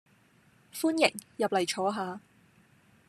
[0.73, 2.21] 歡迎，入嚟坐下